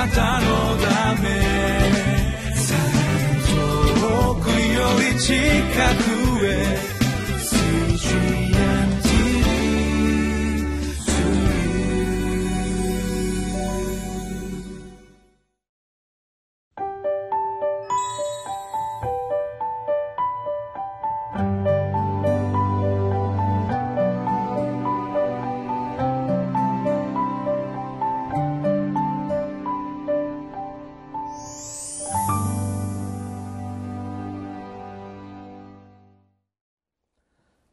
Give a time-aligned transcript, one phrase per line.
[0.00, 0.46] なたの
[0.78, 1.28] ため。
[4.00, 5.34] 遠くより近
[6.04, 6.09] く。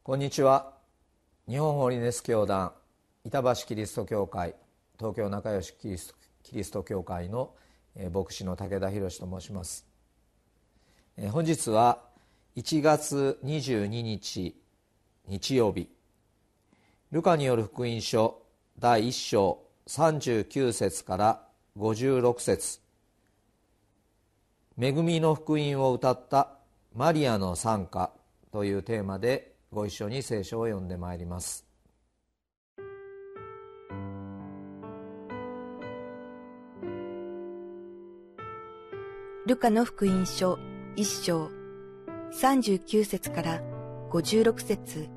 [0.08, 0.72] こんにちは。
[1.46, 2.72] 日本ホリネス教団。
[3.26, 4.54] 板橋キリスト教会。
[4.98, 7.50] 東京仲良しキリストキリスト教会の
[8.10, 9.86] 牧師の武田博と申します。
[11.30, 11.98] 本日は
[12.56, 14.58] 1月22日
[15.26, 15.90] 日曜日。
[17.12, 18.40] ルカによる福音書
[18.78, 21.42] 第1章39節から
[21.76, 22.80] 56節。
[24.80, 26.54] 恵みの福音を歌った
[26.94, 28.12] マリアの賛歌
[28.50, 31.66] というテーマでご一緒に聖書を読んでまいります。
[39.46, 40.58] ルカの福音書
[40.96, 41.50] 一章
[42.32, 43.62] 39節から
[44.10, 45.08] 56節。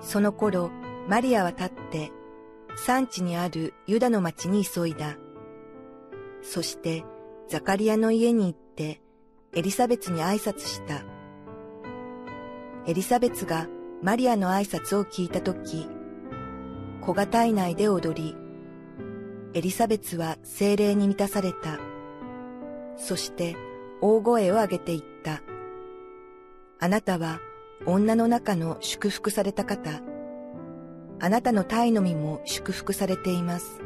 [0.00, 0.70] その頃
[1.08, 2.10] マリアは立って
[2.76, 5.16] 産地にあるユダの町に急いだ。
[6.42, 7.04] そして
[7.48, 9.02] ザカリアの家に行って
[9.54, 11.09] エリザベツに挨拶した。
[12.86, 13.68] エリザベツが
[14.02, 15.86] マリアの挨拶を聞いたとき、
[17.02, 18.36] 子が体内で踊り、
[19.52, 21.78] エリザベツは精霊に満たされた。
[22.96, 23.56] そして
[24.00, 25.42] 大声を上げて言った。
[26.78, 27.40] あなたは
[27.84, 30.00] 女の中の祝福された方。
[31.20, 33.82] あなたの体の身も祝福されています。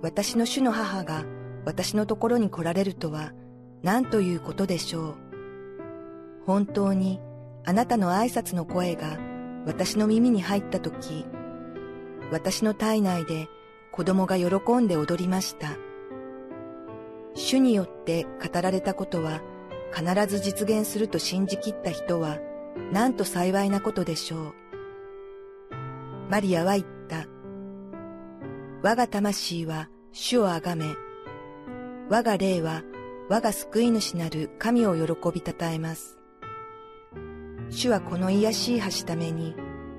[0.00, 1.24] 私の主の母が
[1.66, 3.32] 私のところに来られるとは
[3.82, 5.14] 何ということでしょう。
[6.46, 7.20] 本当に
[7.66, 9.18] あなたの挨拶の声が
[9.66, 11.24] 私の耳に入ったとき、
[12.30, 13.48] 私の体内で
[13.90, 15.68] 子供が喜んで踊りました。
[17.34, 19.40] 主によって語られたことは
[19.94, 22.38] 必ず実現すると信じきった人は
[22.92, 24.54] なんと幸いなことでしょう。
[26.30, 27.26] マリアは言った。
[28.82, 30.94] 我が魂は主をあがめ、
[32.10, 32.82] 我が霊は
[33.30, 36.18] 我が救い主なる神を喜びたたえます。
[37.74, 39.56] 主はこの癒しいはしために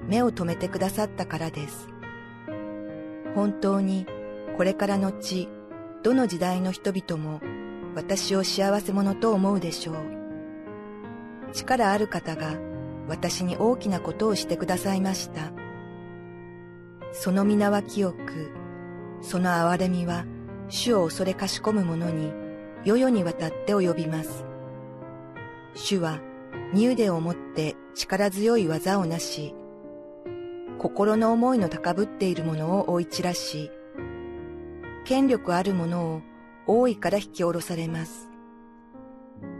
[0.07, 1.89] 目を留めてくださったからです。
[3.35, 4.07] 本当に
[4.55, 5.49] これからのち、
[6.01, 7.41] どの時代の人々も
[7.93, 9.95] 私を幸せ者と思うでしょう。
[11.51, 12.57] 力ある方が
[13.09, 15.51] 私に大きなことをしてくださいました。
[17.11, 18.51] その皆は清く、
[19.21, 20.25] その憐れみは
[20.69, 22.31] 主を恐れかしこむ者に
[22.85, 24.45] 世々にわたって及びます。
[25.73, 26.19] 主は
[26.75, 29.55] 身腕を持って力強い技をなし、
[30.77, 33.71] 心の思いの高ぶっているものを追い散らし、
[35.05, 36.21] 権力あるものを
[36.67, 38.29] 大いから引き下ろされます。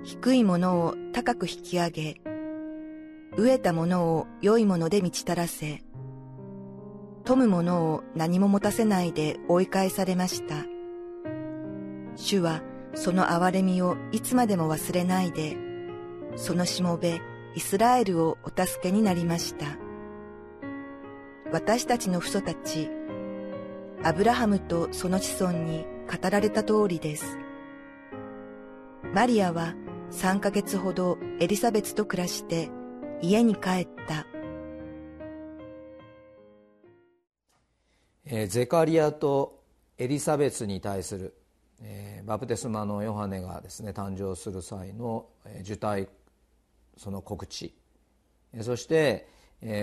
[0.04, 2.22] 低いものを高く引き上げ、
[3.38, 5.84] 飢えたものを良いもので満ち足らせ、
[7.24, 10.66] 富むものを何も持たせないで追い返されました。
[12.18, 12.62] 主は
[12.94, 15.65] その憐れみをいつまでも忘れないで、
[16.36, 17.22] そのしもべ
[17.56, 19.78] イスラエルをお助けになりました。
[21.52, 22.90] 私たちの父祖たち、
[24.04, 27.38] アブラハムとその子孫に語られた通りです。
[29.14, 29.74] マリアは
[30.12, 32.70] 3ヶ月ほどエリザベツと暮らして
[33.22, 34.28] 家に帰った。
[38.26, 39.64] えー、ゼカリアと
[39.98, 41.36] エリザベツに対する、
[41.82, 46.10] えー、バプテスマのヨハネがですね誕生する際の、え、受胎
[46.98, 47.74] その告知。
[48.62, 49.28] そして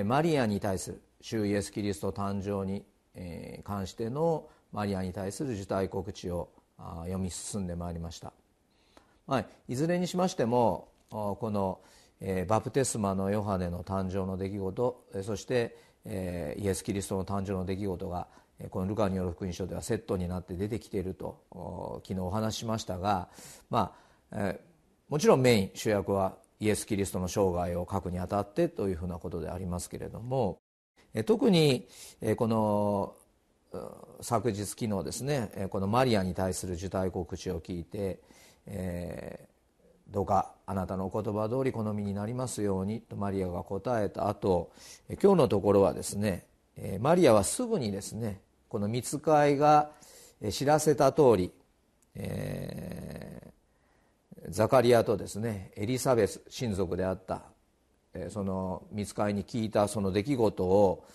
[0.04, 2.84] マリアに対する主イエス・キリスト誕生に
[3.64, 8.32] 関してのマリアに対する受胎告知を読み進んでまいりました、
[9.26, 11.80] はい、いずれにしましてもこの
[12.48, 15.76] バプテスマのヨハネの誕生の出来事そして
[16.06, 18.26] イエス・キリストの誕生の出来事が
[18.70, 23.28] このルカによる福音書ではセットになって出てきていると昨日お話ししましたが、
[23.70, 23.92] ま
[24.30, 24.54] あ、
[25.08, 30.60] もちろんメイン主役はイエス・キリストの生涯を書くにあたってというふうなことでありますけれども
[31.26, 31.88] 特に
[32.36, 33.14] この
[34.20, 38.20] 昨日昨日ですねこのマリアに対する受胎告知を聞いて、
[38.66, 44.70] えー、どうかあなたのお言葉通り好みになりますようにとマリアが答えた後
[45.20, 46.46] 今日のところはですね
[47.00, 49.90] マリアはすぐにですねこの見つかいが
[50.50, 51.50] 知らせた通り、
[52.14, 53.11] えー、
[54.52, 57.42] ザカリアとですねエリザベス親族であった
[58.28, 61.06] その見つかりに聞いたその出来事を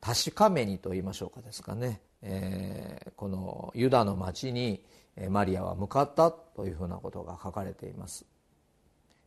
[0.00, 4.84] 確かめにと言いましょうかですかね、え、このユダの町に
[5.30, 8.24] マリアは向かったというふうなことが書かれています、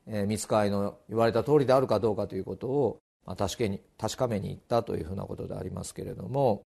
[0.08, 6.64] えー、見つかりの言われた通りであるかどうかということを、まあ、確かに確かめに行ったというふうなことでありますけれども、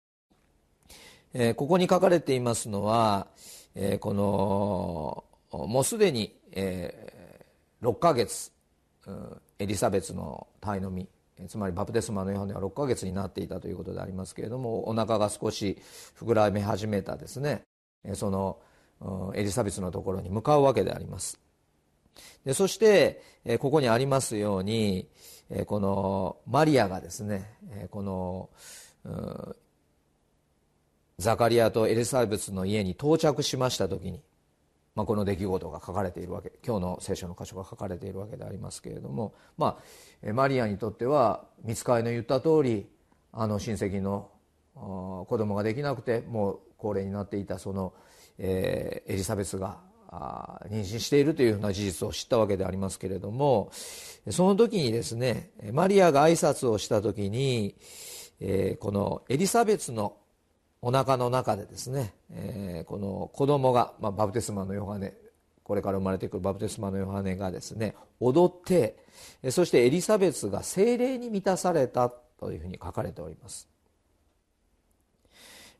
[1.34, 3.26] え、ここに書かれていますのは、
[3.74, 8.50] え、このもうすでに、えー、6ヶ月、
[9.58, 11.08] エリザベスの胎の実
[11.46, 15.78] つまりバプテスマのヨハネは6ヶ月になっていたということでありますけれどもお腹が少し
[16.18, 17.62] 膨らみ始めたですね。
[18.14, 18.58] その
[19.34, 21.38] エリザベスのところに向かうわけであります。
[22.44, 23.22] でそして
[23.60, 25.08] ここにありますように
[25.66, 27.56] このマリアがですね
[27.90, 28.50] この
[31.18, 34.20] ザカリアとエリザベスの家に到着しました時に
[34.94, 39.78] まあ、この出来事が書かれているわけ今日の聖書の箇所が書かれているわけでありますけれども、ま
[40.26, 42.86] あ、マリアにとっては見つかりの言った通り
[43.32, 44.30] あの親戚の
[44.74, 47.92] 子供ができなくてもう高齢になっていたその、
[48.38, 49.78] えー、エリザベスが
[50.70, 53.70] 妊娠しているというふうな事実を知ったわけでありますけれども
[54.30, 57.76] その時にですねマリアが挨拶をした時に、
[58.40, 60.16] えー、このエリザベスの
[60.80, 65.14] お腹の中でですね、えー、この子供が、まあ、バプテスマのヨハネ
[65.64, 68.96] これから生まれてくるバプテスマのヨハネがですね踊って
[69.50, 73.68] そしてエリザベスが精霊に満たされたというふうに書かれております、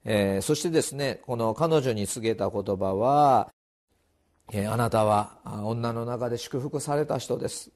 [0.05, 3.53] えー、そしてですねこの彼女に告げた言葉は、
[4.53, 7.71] えー、あなたは女の中で祝福された人です。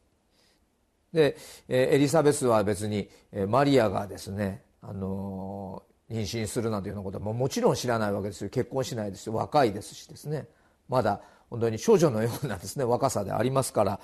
[1.13, 1.37] で
[1.69, 3.11] エリザベスは別に
[3.47, 8.51] マリアがですねあの妊娠するなんていうようなことはもちろん知らないわけですよ。
[8.51, 10.47] 結婚しないですよ若いですしですね。
[10.89, 12.85] まだ本当に少女のようなですね。
[12.85, 14.01] 若さでありますから。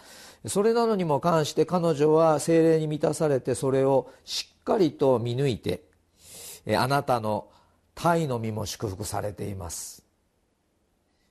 [0.46, 5.82] それなのにも関して彼女は精霊に満たされてそれをしっかりと見抜いて
[6.76, 7.48] あなたの
[7.94, 10.02] 体の身も祝福されています。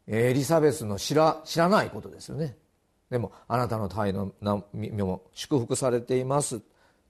[0.07, 2.57] エリザベスの知ら知らないことですよね。
[3.09, 6.61] でもあなたの体の身も祝福されています。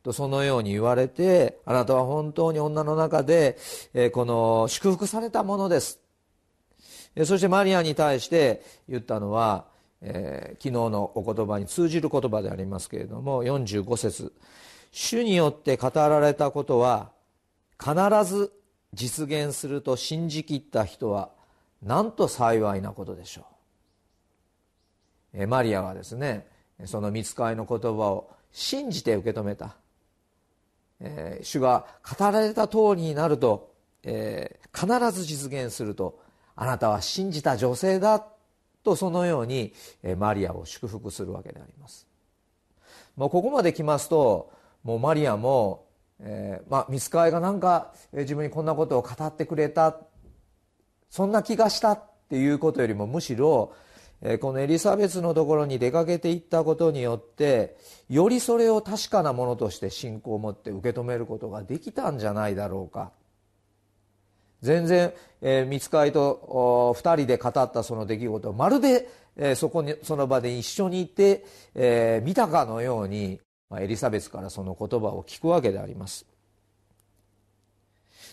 [0.07, 3.57] とそのように言われてあなたは本当に女の中で、
[3.93, 5.99] えこの祝福されたものです。
[7.25, 9.65] そしてマリアに対して言ったのは、
[10.01, 14.31] えー、昨日のお言葉に通じる言葉でありますけれども45節。
[14.91, 17.11] 主によって語られたことは
[17.77, 17.93] 必
[18.23, 18.53] ず
[18.93, 21.31] 実現すると信じきった人は
[21.83, 23.41] なんと幸いなことでしょ
[25.33, 26.47] う、え、マリアはですね
[26.85, 29.75] その見つかりの言葉を信じて受け止めた。
[30.99, 31.85] えー、主が
[32.17, 33.71] 語られた通りになると、
[34.03, 36.19] えー、必ず実現すると
[36.55, 38.25] あなたは信じた女性だ
[38.83, 39.73] とそのように、
[40.03, 42.07] えー、マリアを祝福するわけであります。
[43.15, 44.51] もうここまで来ますと
[44.83, 45.85] もうマリアも、
[46.19, 49.97] えーまあ、見つかいがなんか、え、自分にこんなことを語ってくれた
[51.09, 53.73] そんな気がしたっていうことよりもむしろ
[54.39, 57.77] このエリザベスのところに出かけていったことによって
[58.09, 63.11] よりそれを確かなものとして信仰を持って受け止めることができたんじゃないだろうか。
[64.61, 71.45] 全然、えー、見つかりと2人で語ったその出来事をまるで、えー、そこにその場で一緒にいて、
[71.75, 76.25] えー、見たかのように、まあ、エリザベスからその言葉を聞くわけであります。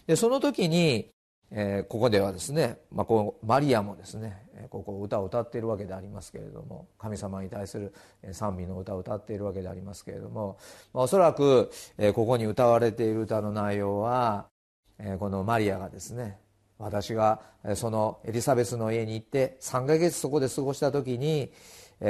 [0.06, 1.10] でその時に
[1.50, 7.94] えー、ここではですね、まあ、こうマリアもですねここ歌を歌っているわけでありますけれども神様に対する
[8.32, 10.58] 賛美の歌を歌っているわけでありますけれども、
[10.92, 14.46] まあ、おそらく、えー、ここに歌われている歌の内容は、
[14.98, 16.38] えー、このマリアがですね
[16.78, 17.40] 私が
[17.76, 21.52] そのエリザベスの家に行って3ヶ月そこで過ごした時に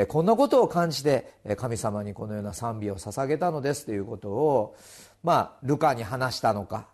[0.08, 4.76] こんなことを感じて神様にこのような賛美を捧げたのですということを
[5.22, 6.88] まあルカに話したのか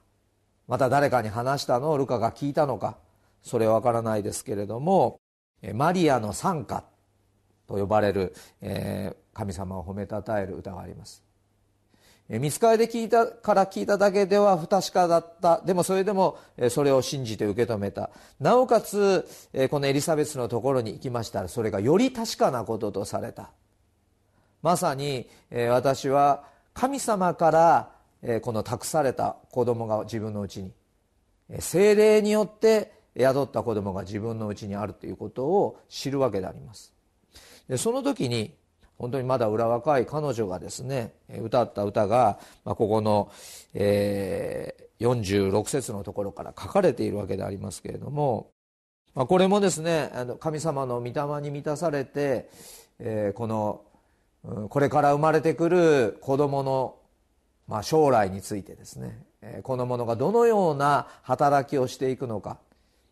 [0.71, 1.91] また誰かに話したの？
[1.91, 2.97] をルカが聞いたのか？
[3.43, 5.19] それは分からないですけれども
[5.75, 6.85] マリアの賛歌
[7.67, 11.25] と呼ばれる、えー、神様を褒めたたえる歌があります。
[12.29, 15.61] 見つかりで聞いたから聞いただけでは不確かだった。
[15.63, 18.11] でもそれでもそれを信じて受け止めた。
[18.39, 19.27] なおかつ
[19.71, 23.51] このエリザベスのところに行きましたらそれがより確かなこととされた。
[24.63, 25.29] まさに
[25.71, 27.91] 私は神様から
[28.43, 30.73] この託された子供が自分のうちに。
[31.59, 36.95] 精霊によって宿った子供が自分のうちにあるということを知るわけであります。
[37.69, 38.55] でその時に
[38.99, 43.33] 本当にまだ裏若い彼女がですね歌った歌が、まあ、ここの、
[43.75, 48.51] えー、46節のところから書かれているわけでありますけれども
[49.15, 52.49] まあ、これもですねあの神様の御霊に満たされて、
[52.99, 53.83] えー、この
[54.69, 56.95] これから生まれてくる子供の、
[57.71, 62.59] まあ、将来についてですね、え、この者がどのような働きをしていくのか。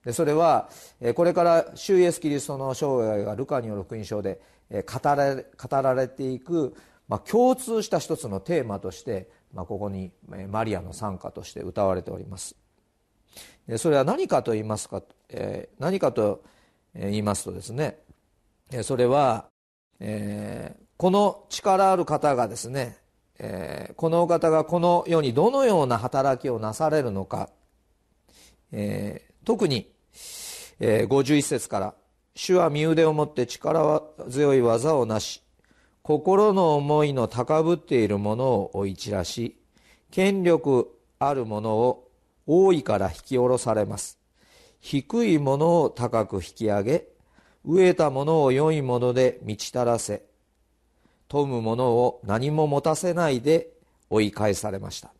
[0.04, 0.68] でそれは
[1.14, 6.74] これから主イエス・キリストの生涯がルカによる福音書で語られ語られていく、
[7.08, 10.10] まあ、共通した一つのテーマとして、まあ、ここに
[10.48, 12.56] マリアの賛歌として歌われております。
[13.76, 16.42] それは何かと言いますか、え、何かと
[16.94, 17.98] 言いますとですね
[18.82, 19.46] それは、
[20.00, 22.96] えー、この力ある方がですね、
[23.38, 27.50] えー、このお方がこの世にどのような働きをなされるのか、
[28.72, 29.90] えー、特に、
[30.80, 31.94] えー、51節から
[32.34, 35.42] 「主は身腕を持って力強い技をなし
[36.02, 39.56] 心の思いの高ぶっているものを追い散らし
[40.12, 42.08] 権力あるものを
[42.46, 44.18] 大いから引き下ろされます。
[44.80, 47.08] 低いものを高く引き上げ
[47.66, 50.22] 飢えたものを良いもので満ち足らせ
[51.28, 53.70] 富むものを何も持たせないで
[54.10, 55.12] 追い返されました。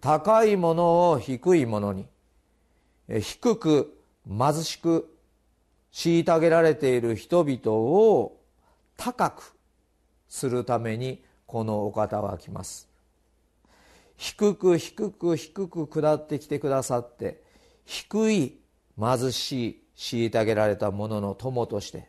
[0.00, 2.06] 高いものを低いものに
[3.20, 5.14] 低く貧しく
[5.92, 8.36] 虐げられている人々を
[8.96, 9.54] 高く
[10.28, 12.88] するためにこのお方は来ます。
[14.16, 17.42] 低く低く低く下ってきてくださって
[17.84, 18.58] 低い
[18.98, 22.08] 貧しい虐げられた者の友として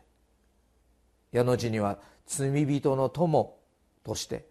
[1.31, 3.57] 矢の字には罪人の友
[4.03, 4.45] として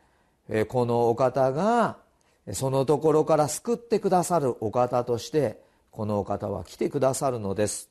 [0.69, 1.99] このお方が
[2.53, 7.91] そのところから救ってくださるお方としてこのお方は来てくださるのです。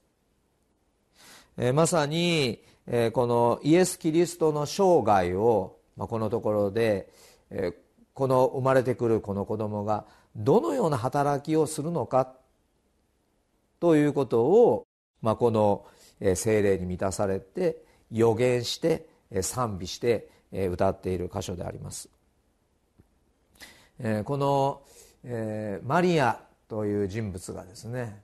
[1.74, 2.60] まさに
[3.14, 7.10] このイエス・キリストの生涯をこのところで
[8.14, 12.34] この生まれてくるこの子供がどのような働きをするのか
[13.80, 14.88] ということを、
[15.22, 15.86] まあ、この
[16.36, 19.08] 精霊に満たされて予言して
[19.42, 20.30] 賛美して
[20.72, 22.10] 歌っている箇所であります。
[24.26, 24.82] この
[25.84, 28.22] マリアという人物がですね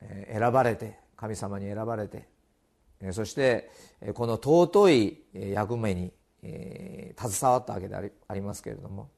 [0.00, 2.26] 選ばれて神様に選ばれて
[3.12, 3.70] そして
[4.14, 9.10] この尊い役目に、携わったわけでありますけれども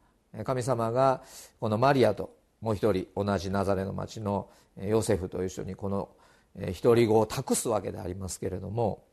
[0.45, 1.23] 神様が
[1.61, 6.09] このマリアともう一人同じナザレの町のヨセフという人にこの
[6.83, 9.05] 独り子を託すわけでありますけれども、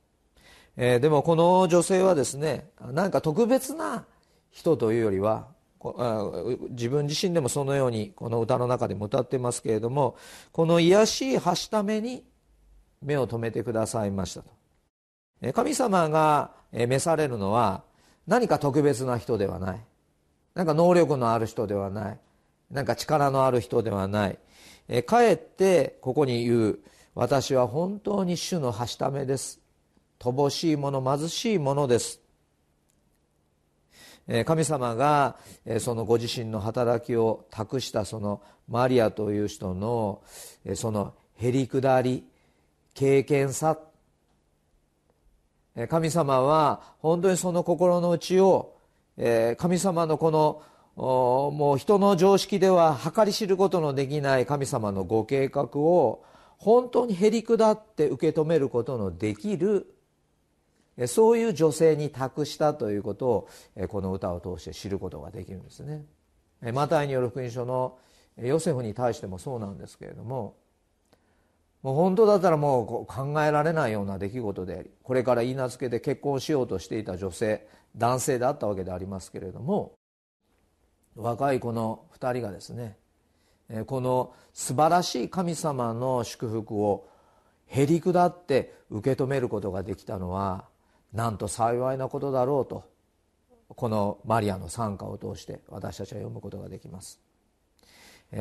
[0.78, 4.06] えー、でもこの女性はですね何か特別な
[4.52, 5.48] 人というよりは
[6.70, 10.16] 自分自身でもそのようにこの歌の中でも歌ってますけれども
[10.52, 12.24] この癒しい橋ために
[13.02, 14.52] 目を留めてくださいましたと。
[15.54, 17.84] 神様が召されるのは
[18.28, 19.80] 何か特別な人ではない。
[20.54, 22.20] 何か能力のある人ではない。
[22.70, 24.38] 何か力のある人ではない。
[25.06, 26.80] かえってここに言う
[27.16, 29.61] 私は本当に主のはしためです。
[30.22, 32.22] 乏しいもの貧しいものです。
[34.46, 35.36] 神様が
[35.80, 40.22] そのご自身の働きを託したそのマリアという人の
[40.76, 42.24] そのへりくだり
[42.94, 43.80] 経験さ。
[45.90, 48.76] 神様は本当にその心の内を
[49.58, 50.62] 神様のこの
[50.96, 56.24] もう人の常識では計り知ることのできない神様のご計画を
[56.58, 59.96] 本当にへりくだって受け止めることのできる
[61.08, 63.50] そういう女性に託したということを
[63.88, 66.04] この歌を通して知ることができるんですね。
[66.74, 67.98] マタイによる福音書の
[68.38, 70.56] ヨセフに対してもそうなんですけれども
[71.82, 77.68] もう本当だったらもう考えられないような出来事でありこれから言い名付けで結婚しようとしていた女性
[77.98, 79.94] 男性であったわけでありますけれども
[81.16, 82.98] 若いこの2人がですね
[83.88, 87.08] この素晴らしい神様の祝福を
[87.66, 90.66] へりくだって受け止めることができたのは
[91.14, 92.84] なんと幸いなことだろうと
[93.76, 97.20] このマリアの賛歌を通して私たちは読むことができます。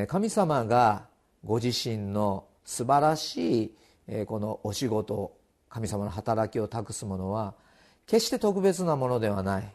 [0.07, 1.07] 神様が
[1.45, 3.75] ご自身の素晴らし
[4.09, 5.37] いこのお仕事
[5.69, 7.55] 神様の働きを託すものは
[8.07, 9.73] 決して特別なものではない。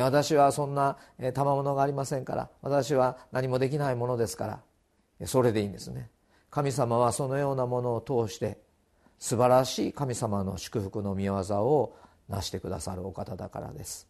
[0.00, 0.98] 私はそんな
[1.32, 4.60] 賜物がありませんから私は何もできないものですか
[5.18, 6.10] らそれでいいんですね。
[6.50, 8.58] 神様はそのようなものを通して
[9.18, 11.96] 素晴らしい神様の祝福の御業を
[12.28, 14.08] なしてくださるお方だからです。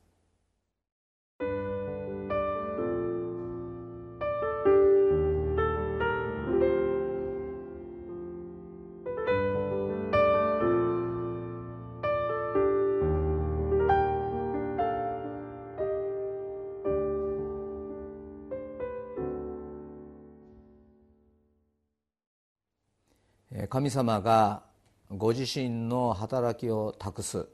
[23.69, 24.68] 神様が
[25.11, 27.47] ご自身の働きを託す。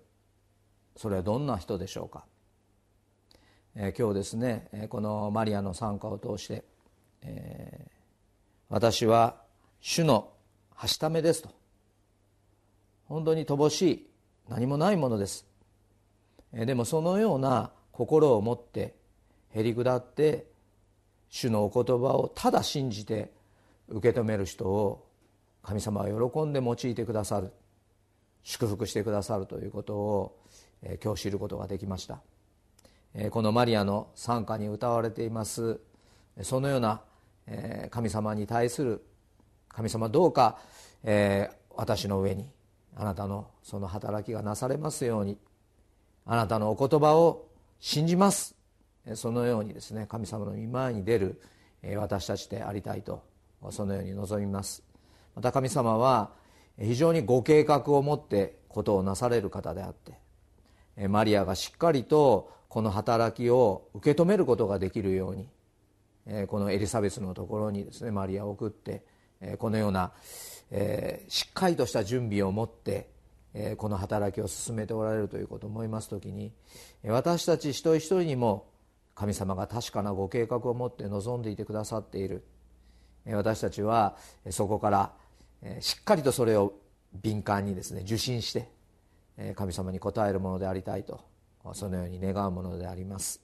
[0.97, 2.25] それはどんな人でしょうか？
[3.77, 6.65] 今日ですねこのマリアの参加を通して、
[7.23, 7.91] えー、
[8.69, 9.37] 私は
[9.81, 10.33] 主の
[10.75, 11.51] はしためですと。
[13.07, 14.11] 本当に乏しい
[14.49, 15.47] 何もないものです。
[16.53, 18.95] でもそのような心を持って
[19.51, 20.47] へり下って
[21.29, 23.33] 主のお言葉をただ信じて
[23.89, 25.07] 受け止める人を
[25.65, 27.51] 神様は喜んで用いてくださる
[28.43, 30.39] 祝福してくださるということを
[31.03, 32.21] 今日知ることができました。
[33.31, 35.79] このマリアの賛歌に歌われています
[36.43, 37.01] そのような
[37.91, 39.05] 神様に対する
[39.69, 40.59] 神様どうか
[41.77, 42.51] 私の上に
[42.97, 45.39] あなたのその働きがなされますように
[46.27, 47.47] あなたのお言葉を
[47.79, 48.57] 信じます
[49.15, 51.41] そのようにですね神様の御前に出る
[51.97, 53.23] 私たちでありたいと
[53.71, 54.83] そのように望みます。
[55.35, 56.31] また神様は
[56.81, 65.49] 非常にご計画を持ってことをなされる方であってマリアがしっかりとこの働きを受け止めることができるように
[66.49, 69.03] このエリザベスのところにですねマリアを送って
[69.59, 70.13] このような
[71.29, 73.09] しっかりとした準備を持って
[73.77, 76.53] この働きを進めておられるということを思います時に
[77.05, 78.67] 私たち一人一人にも
[79.15, 82.45] 神様が確かなご計画を持って望んでいてくださっている。
[83.27, 84.17] 私たちは
[84.51, 85.13] そこから
[85.81, 86.75] しっかりとそれを
[87.23, 88.69] 敏感にですね受信して
[89.55, 91.21] 神様に応えるものでありたいと
[91.73, 93.41] そのように願うものであります。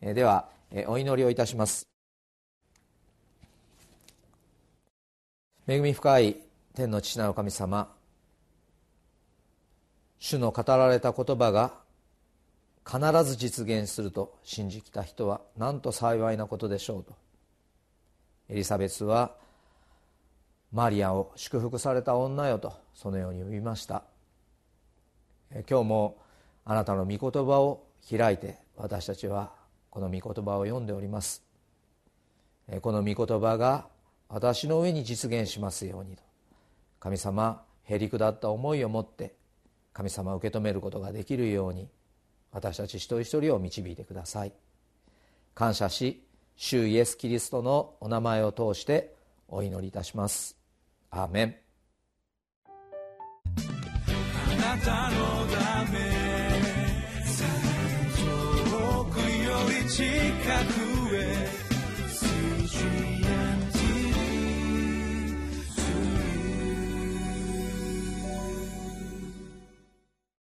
[0.00, 0.48] では
[0.86, 1.86] お祈りをいたします。
[5.66, 6.36] 恵み深い
[6.74, 7.92] 天の父なる神様
[10.18, 11.74] 主の語られた言葉が
[12.86, 17.14] 必ず実現すると信じきた人はなんと幸いなことでしょうと。
[18.48, 19.36] エリザベスは
[20.72, 24.04] マリアを祝福された女よとそのように呼びました。
[25.68, 26.18] 今日も
[26.64, 29.52] あなたの御言葉を開いて私たちは
[29.90, 31.42] この御言葉を読んでおります。
[32.82, 33.86] この御言葉が
[34.28, 36.22] 私の上に実現しますようにと。
[37.00, 39.34] 神様へりくだった思いを持って
[39.94, 41.88] 神様を受け止めることができるように
[42.52, 44.52] 私たち一人一人を導いてください。
[45.54, 46.22] 感謝し
[46.56, 49.14] 主イエス・キリストのお名前を通して
[49.48, 50.57] お祈りいたします。
[51.10, 51.56] アーメン
[53.56, 55.16] あなたの
[55.46, 55.98] ため
[58.64, 61.27] 遠くより近くへ。